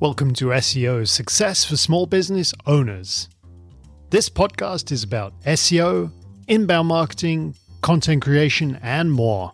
[0.00, 3.28] Welcome to SEO Success for Small Business Owners.
[4.08, 6.10] This podcast is about SEO,
[6.48, 9.52] inbound marketing, content creation, and more.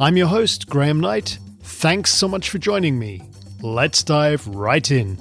[0.00, 1.38] I'm your host, Graeme Knight.
[1.62, 3.22] Thanks so much for joining me.
[3.62, 5.18] Let's dive right in.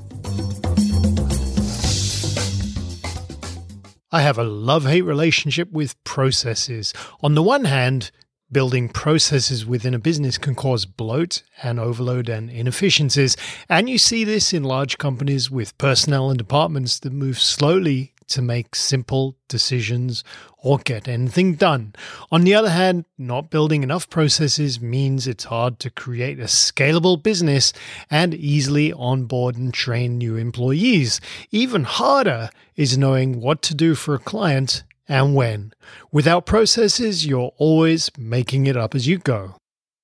[4.11, 6.91] I have a love hate relationship with processes.
[7.21, 8.09] On the one hand,
[8.51, 13.37] Building processes within a business can cause bloat and overload and inefficiencies.
[13.69, 18.41] And you see this in large companies with personnel and departments that move slowly to
[18.41, 20.23] make simple decisions
[20.57, 21.93] or get anything done.
[22.31, 27.21] On the other hand, not building enough processes means it's hard to create a scalable
[27.21, 27.73] business
[28.09, 31.21] and easily onboard and train new employees.
[31.51, 35.73] Even harder is knowing what to do for a client and when.
[36.11, 39.55] Without processes, you're always making it up as you go.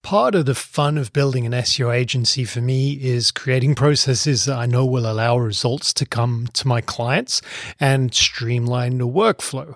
[0.03, 4.57] Part of the fun of building an SEO agency for me is creating processes that
[4.57, 7.41] I know will allow results to come to my clients
[7.79, 9.75] and streamline the workflow.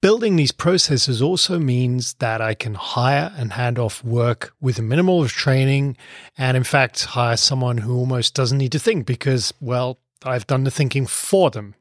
[0.00, 4.82] Building these processes also means that I can hire and hand off work with a
[4.82, 5.96] minimal of training,
[6.36, 10.62] and in fact, hire someone who almost doesn't need to think because, well, I've done
[10.64, 11.74] the thinking for them.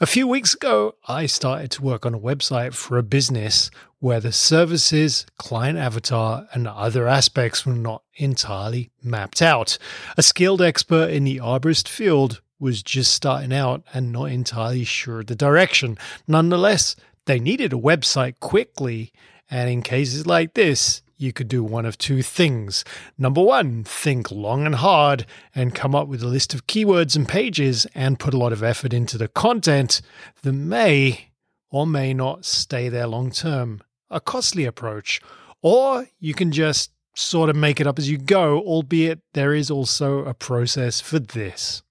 [0.00, 4.20] A few weeks ago, I started to work on a website for a business where
[4.20, 9.78] the services, client avatar, and other aspects were not entirely mapped out.
[10.16, 15.20] A skilled expert in the arborist field was just starting out and not entirely sure
[15.20, 15.96] of the direction.
[16.26, 19.12] Nonetheless, they needed a website quickly,
[19.50, 22.84] and in cases like this, you could do one of two things.
[23.18, 27.26] Number one, think long and hard and come up with a list of keywords and
[27.26, 30.00] pages and put a lot of effort into the content
[30.42, 31.30] that may
[31.70, 33.82] or may not stay there long term.
[34.10, 35.20] A costly approach.
[35.62, 39.70] Or you can just sort of make it up as you go, albeit there is
[39.70, 41.82] also a process for this.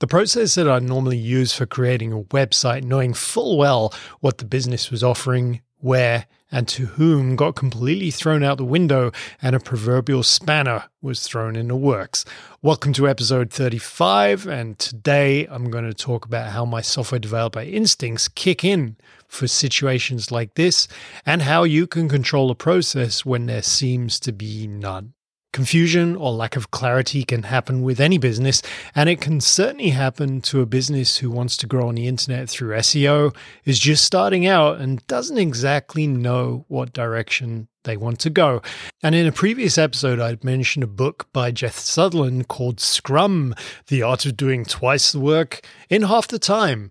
[0.00, 4.44] The process that I normally use for creating a website, knowing full well what the
[4.44, 9.10] business was offering, where, and to whom got completely thrown out the window
[9.42, 12.24] and a proverbial spanner was thrown in the works.
[12.62, 17.60] Welcome to episode 35, and today I'm going to talk about how my software developer
[17.60, 20.86] instincts kick in for situations like this
[21.26, 25.13] and how you can control a process when there seems to be none.
[25.54, 28.60] Confusion or lack of clarity can happen with any business,
[28.92, 32.50] and it can certainly happen to a business who wants to grow on the internet
[32.50, 33.32] through SEO,
[33.64, 38.62] is just starting out, and doesn't exactly know what direction they want to go.
[39.00, 43.54] And in a previous episode, I'd mentioned a book by Jeff Sutherland called Scrum
[43.86, 46.90] The Art of Doing Twice the Work in Half the Time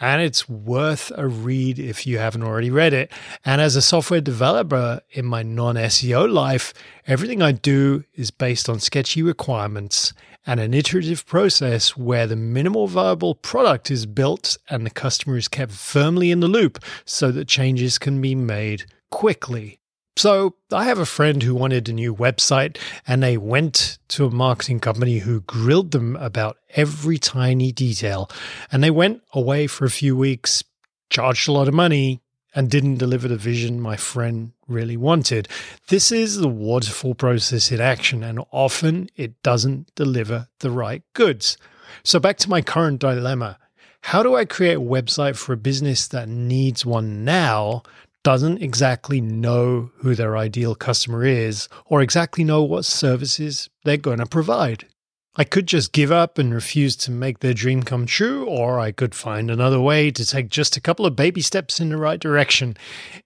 [0.00, 3.12] and it's worth a read if you haven't already read it.
[3.44, 6.72] And as a software developer in my non SEO life,
[7.06, 10.12] everything I do is based on sketchy requirements
[10.46, 15.48] and an iterative process where the minimal viable product is built and the customer is
[15.48, 19.78] kept firmly in the loop so that changes can be made quickly.
[20.18, 24.30] So I have a friend who wanted a new website, and they went to a
[24.32, 28.28] marketing company who grilled them about every tiny detail.
[28.72, 30.64] And they went away for a few weeks,
[31.08, 32.20] charged a lot of money,
[32.52, 35.46] and didn't deliver the vision my friend really wanted.
[35.86, 41.56] This is the waterfall process in action, and often it doesn't deliver the right goods.
[42.02, 43.56] So, back to my current dilemma.
[44.02, 47.82] How do I create a website for a business that needs one now
[48.24, 54.18] doesn't exactly know who their ideal customer is or exactly know what services they're going
[54.18, 54.86] to provide.
[55.36, 58.90] I could just give up and refuse to make their dream come true, or I
[58.90, 62.18] could find another way to take just a couple of baby steps in the right
[62.18, 62.76] direction.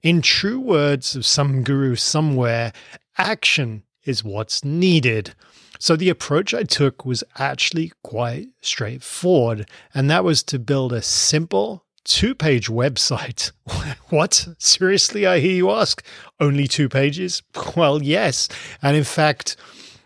[0.03, 2.75] In true words of some guru somewhere,
[3.17, 5.35] action is what's needed.
[5.79, 11.01] So the approach I took was actually quite straightforward, and that was to build a
[11.01, 13.53] simple, two page website.
[14.11, 14.49] what?
[14.59, 16.05] Seriously, I hear you ask?
[16.41, 17.43] Only two pages?
[17.77, 18.49] Well, yes.
[18.83, 19.57] And in fact,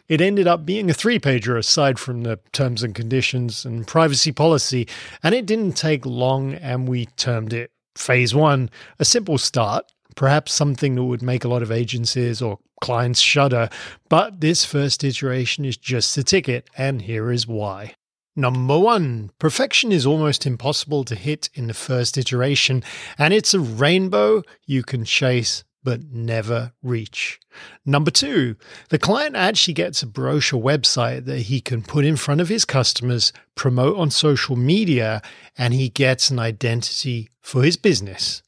[0.09, 4.31] it ended up being a three pager aside from the terms and conditions and privacy
[4.31, 4.87] policy.
[5.23, 9.91] And it didn't take long, and we termed it phase one, a simple start.
[10.15, 13.69] Perhaps something that would make a lot of agencies or clients shudder,
[14.09, 17.95] but this first iteration is just the ticket, and here is why.
[18.39, 22.85] Number one, perfection is almost impossible to hit in the first iteration,
[23.17, 27.41] and it's a rainbow you can chase but never reach.
[27.87, 28.57] Number two,
[28.91, 32.65] the client actually gets a brochure website that he can put in front of his
[32.65, 35.23] customers, promote on social media,
[35.57, 38.43] and he gets an identity for his business.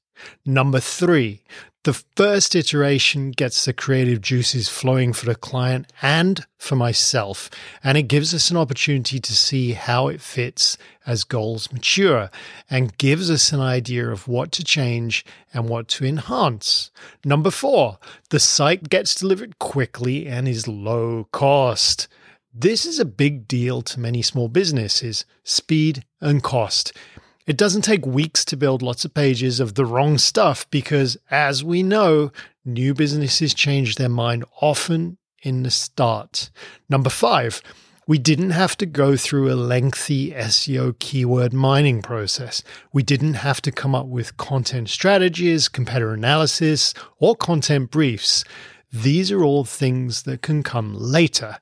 [0.44, 1.42] Number three,
[1.88, 7.48] The first iteration gets the creative juices flowing for the client and for myself,
[7.82, 10.76] and it gives us an opportunity to see how it fits
[11.06, 12.30] as goals mature
[12.68, 15.24] and gives us an idea of what to change
[15.54, 16.90] and what to enhance.
[17.24, 17.98] Number four,
[18.28, 22.06] the site gets delivered quickly and is low cost.
[22.52, 26.92] This is a big deal to many small businesses speed and cost.
[27.48, 31.64] It doesn't take weeks to build lots of pages of the wrong stuff because, as
[31.64, 32.30] we know,
[32.66, 36.50] new businesses change their mind often in the start.
[36.90, 37.62] Number five,
[38.06, 42.62] we didn't have to go through a lengthy SEO keyword mining process.
[42.92, 48.44] We didn't have to come up with content strategies, competitor analysis, or content briefs.
[48.92, 51.56] These are all things that can come later.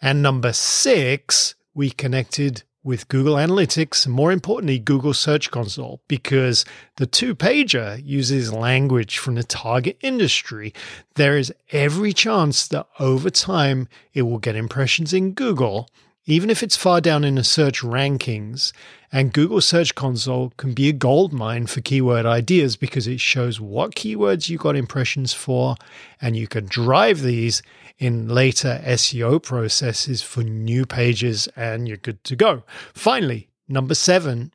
[0.00, 6.64] And number six, we connected with Google Analytics more importantly, Google Search Console, because
[6.98, 10.72] the two pager uses language from the target industry.
[11.16, 15.88] There is every chance that over time it will get impressions in Google,
[16.26, 18.72] even if it's far down in the search rankings.
[19.10, 23.60] And Google Search Console can be a gold mine for keyword ideas because it shows
[23.60, 25.74] what keywords you got impressions for,
[26.20, 27.62] and you can drive these
[27.98, 32.62] in later SEO processes for new pages, and you're good to go.
[32.92, 34.52] Finally, number seven,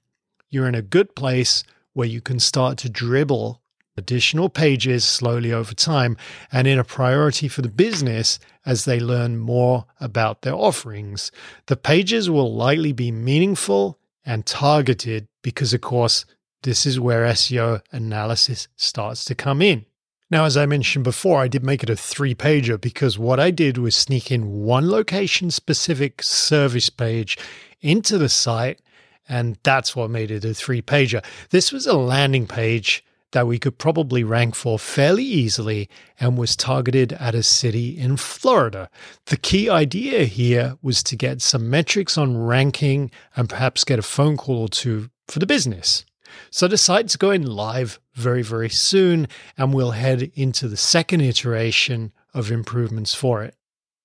[0.50, 3.62] you're in a good place where you can start to dribble
[3.98, 6.16] additional pages slowly over time
[6.52, 11.32] and in a priority for the business as they learn more about their offerings.
[11.68, 16.26] The pages will likely be meaningful and targeted because, of course,
[16.64, 19.86] this is where SEO analysis starts to come in.
[20.32, 23.52] Now, as I mentioned before, I did make it a three pager because what I
[23.52, 27.38] did was sneak in one location specific service page
[27.82, 28.80] into the site,
[29.28, 31.22] and that's what made it a three pager.
[31.50, 36.56] This was a landing page that we could probably rank for fairly easily and was
[36.56, 38.90] targeted at a city in Florida.
[39.26, 44.04] The key idea here was to get some metrics on ranking and perhaps get a
[44.04, 46.06] phone call or two for the business.
[46.50, 52.12] So the site's going live very, very soon, and we'll head into the second iteration
[52.34, 53.56] of improvements for it.